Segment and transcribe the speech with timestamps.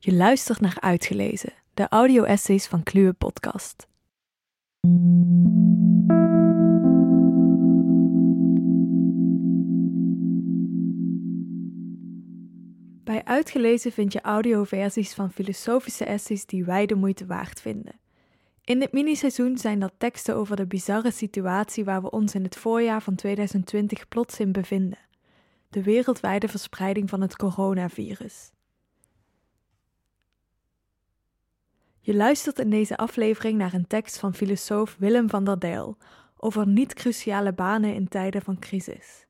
[0.00, 3.86] Je luistert naar Uitgelezen, de audio-essays van Kluwe Podcast.
[13.04, 18.00] Bij Uitgelezen vind je audioversies van filosofische essays die wij de moeite waard vinden.
[18.64, 22.56] In dit miniseizoen zijn dat teksten over de bizarre situatie waar we ons in het
[22.56, 24.98] voorjaar van 2020 plots in bevinden:
[25.68, 28.50] de wereldwijde verspreiding van het coronavirus.
[32.00, 35.96] Je luistert in deze aflevering naar een tekst van filosoof Willem van der Dijl
[36.36, 39.26] over niet-cruciale banen in tijden van crisis.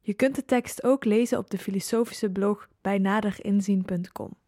[0.00, 4.38] Je kunt de tekst ook lezen op de filosofische blog bij naderinzien.com.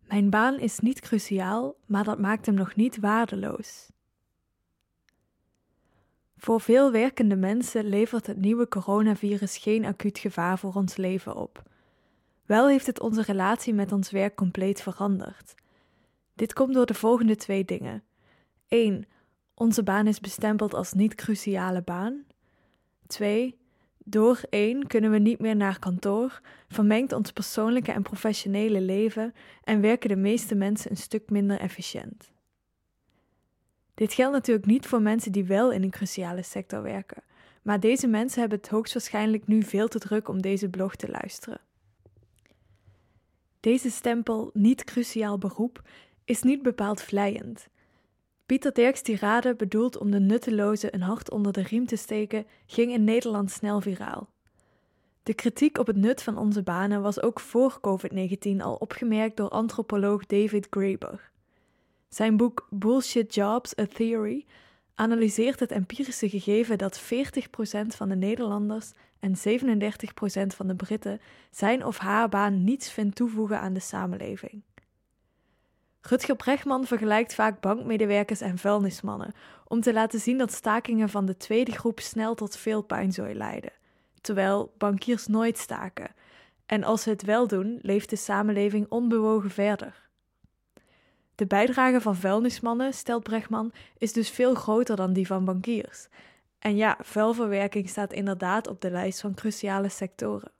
[0.00, 3.92] Mijn baan is niet cruciaal, maar dat maakt hem nog niet waardeloos.
[6.36, 11.62] Voor veel werkende mensen levert het nieuwe coronavirus geen acuut gevaar voor ons leven op.
[12.46, 15.54] Wel heeft het onze relatie met ons werk compleet veranderd.
[16.34, 18.02] Dit komt door de volgende twee dingen.
[18.68, 19.06] 1.
[19.54, 22.24] Onze baan is bestempeld als niet-cruciale baan.
[23.06, 23.58] 2.
[23.98, 29.80] Door 1 kunnen we niet meer naar kantoor, vermengt ons persoonlijke en professionele leven en
[29.80, 32.32] werken de meeste mensen een stuk minder efficiënt.
[33.94, 37.22] Dit geldt natuurlijk niet voor mensen die wel in een cruciale sector werken,
[37.62, 41.60] maar deze mensen hebben het hoogstwaarschijnlijk nu veel te druk om deze blog te luisteren.
[43.64, 45.82] Deze stempel niet cruciaal beroep
[46.24, 47.68] is niet bepaald vleiend.
[48.46, 52.92] Pieter Dirks tirade bedoeld om de nutteloze een hart onder de riem te steken, ging
[52.92, 54.28] in Nederland snel viraal.
[55.22, 59.48] De kritiek op het nut van onze banen was ook voor COVID-19 al opgemerkt door
[59.48, 61.30] antropoloog David Graeber.
[62.08, 64.46] Zijn boek Bullshit Jobs: A Theory
[64.94, 67.06] analyseert het empirische gegeven dat 40%
[67.86, 69.36] van de Nederlanders en 37%
[70.46, 71.20] van de Britten
[71.50, 74.62] zijn of haar baan niets vindt toevoegen aan de samenleving.
[76.00, 79.32] Rutger Brechtman vergelijkt vaak bankmedewerkers en vuilnismannen
[79.68, 83.72] om te laten zien dat stakingen van de tweede groep snel tot veel pijnzooi leiden,
[84.20, 86.14] terwijl bankiers nooit staken.
[86.66, 90.08] En als ze het wel doen, leeft de samenleving onbewogen verder.
[91.34, 96.08] De bijdrage van vuilnismannen, stelt Brechtman, is dus veel groter dan die van bankiers.
[96.58, 100.52] En ja, vuilverwerking staat inderdaad op de lijst van cruciale sectoren.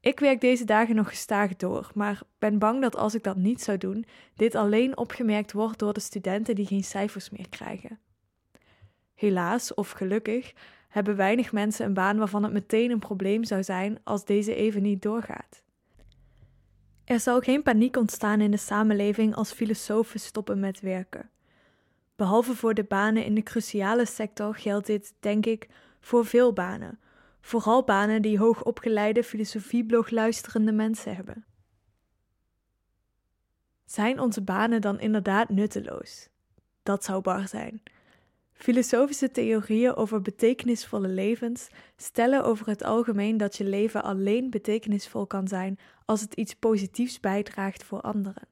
[0.00, 3.62] Ik werk deze dagen nog gestaag door, maar ben bang dat als ik dat niet
[3.62, 7.98] zou doen, dit alleen opgemerkt wordt door de studenten die geen cijfers meer krijgen.
[9.14, 10.52] Helaas, of gelukkig,
[10.88, 14.82] hebben weinig mensen een baan waarvan het meteen een probleem zou zijn als deze even
[14.82, 15.62] niet doorgaat.
[17.06, 21.30] Er zal geen paniek ontstaan in de samenleving als filosofen stoppen met werken.
[22.16, 25.68] Behalve voor de banen in de cruciale sector geldt dit, denk ik,
[26.00, 27.00] voor veel banen,
[27.40, 31.44] vooral banen die hoogopgeleide filosofieblog luisterende mensen hebben.
[33.84, 36.28] Zijn onze banen dan inderdaad nutteloos?
[36.82, 37.82] Dat zou bar zijn.
[38.56, 45.48] Filosofische theorieën over betekenisvolle levens stellen over het algemeen dat je leven alleen betekenisvol kan
[45.48, 48.48] zijn als het iets positiefs bijdraagt voor anderen.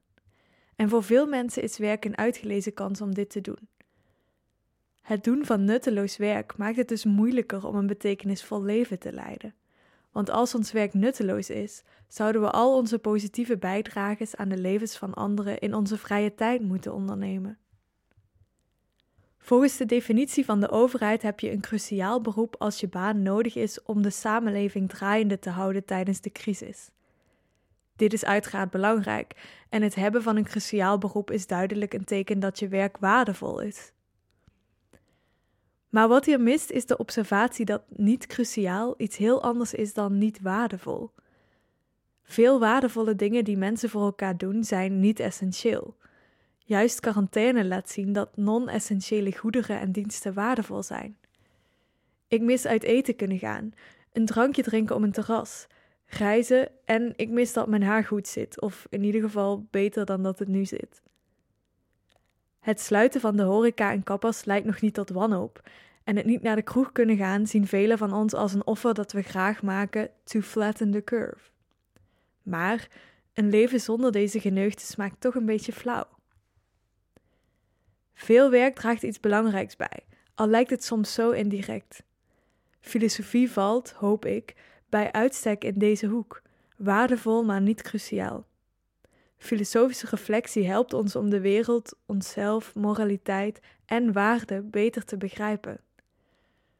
[0.77, 3.69] En voor veel mensen is werk een uitgelezen kans om dit te doen.
[5.03, 9.55] Het doen van nutteloos werk maakt het dus moeilijker om een betekenisvol leven te leiden.
[10.13, 14.97] Want als ons werk nutteloos is, zouden we al onze positieve bijdrages aan de levens
[14.97, 17.59] van anderen in onze vrije tijd moeten ondernemen.
[19.45, 23.57] Volgens de definitie van de overheid heb je een cruciaal beroep als je baan nodig
[23.57, 26.91] is om de samenleving draaiende te houden tijdens de crisis.
[27.97, 29.35] Dit is uiteraard belangrijk
[29.69, 33.61] en het hebben van een cruciaal beroep is duidelijk een teken dat je werk waardevol
[33.61, 33.93] is.
[35.89, 40.19] Maar wat hier mist is de observatie dat niet cruciaal iets heel anders is dan
[40.19, 41.11] niet waardevol.
[42.23, 45.97] Veel waardevolle dingen die mensen voor elkaar doen zijn niet essentieel.
[46.67, 51.17] Juist quarantaine laat zien dat non-essentiële goederen en diensten waardevol zijn.
[52.29, 53.73] Ik mis uit eten kunnen gaan,
[54.13, 55.67] een drankje drinken op een terras,
[56.07, 60.23] reizen en ik mis dat mijn haar goed zit, of in ieder geval beter dan
[60.23, 61.03] dat het nu zit.
[62.61, 65.63] Het sluiten van de horeca en kappers leidt nog niet tot wanhoop.
[66.05, 68.95] En het niet naar de kroeg kunnen gaan zien velen van ons als een offer
[68.95, 71.51] dat we graag maken to flatten the curve.
[72.43, 72.89] Maar
[73.33, 76.14] een leven zonder deze geneugten smaakt toch een beetje flauw.
[78.15, 82.03] Veel werk draagt iets belangrijks bij, al lijkt het soms zo indirect.
[82.81, 84.55] Filosofie valt, hoop ik,
[84.89, 86.43] bij uitstek in deze hoek,
[86.77, 88.47] waardevol maar niet cruciaal.
[89.37, 95.81] Filosofische reflectie helpt ons om de wereld, onszelf, moraliteit en waarde beter te begrijpen.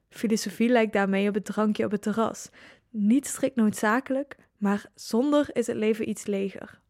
[0.09, 2.49] Filosofie lijkt daarmee op het drankje op het terras.
[2.91, 6.81] Niet strikt noodzakelijk, maar zonder is het leven iets leger.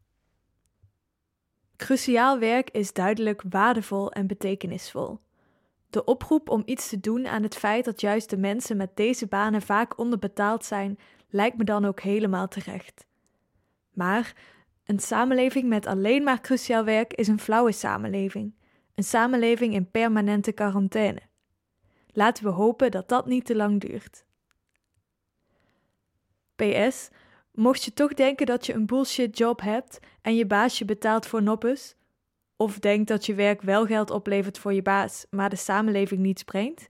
[1.75, 5.19] Cruciaal werk is duidelijk waardevol en betekenisvol.
[5.89, 9.27] De oproep om iets te doen aan het feit dat juist de mensen met deze
[9.27, 10.99] banen vaak onderbetaald zijn,
[11.29, 13.05] lijkt me dan ook helemaal terecht.
[13.93, 14.35] Maar
[14.85, 18.53] een samenleving met alleen maar cruciaal werk is een flauwe samenleving,
[18.95, 21.21] een samenleving in permanente quarantaine.
[22.11, 24.25] Laten we hopen dat dat niet te lang duurt.
[26.55, 27.09] PS,
[27.55, 31.25] mocht je toch denken dat je een bullshit job hebt en je baas je betaalt
[31.25, 31.95] voor noppes,
[32.55, 36.43] of denkt dat je werk wel geld oplevert voor je baas, maar de samenleving niets
[36.43, 36.87] brengt,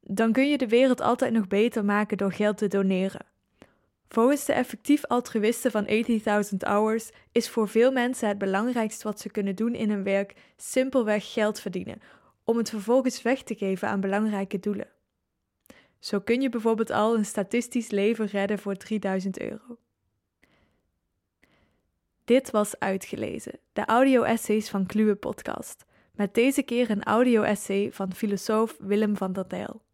[0.00, 3.26] dan kun je de wereld altijd nog beter maken door geld te doneren.
[4.08, 9.30] Volgens de effectief altruïsten van 80.000 Hours is voor veel mensen het belangrijkste wat ze
[9.30, 12.00] kunnen doen in hun werk simpelweg geld verdienen,
[12.44, 14.88] om het vervolgens weg te geven aan belangrijke doelen.
[15.98, 19.78] Zo kun je bijvoorbeeld al een statistisch leven redden voor 3000 euro.
[22.28, 25.84] Dit was Uitgelezen, de audio-essays van Kluwe Podcast.
[26.12, 29.87] Met deze keer een audio-essay van filosoof Willem van der Dijl.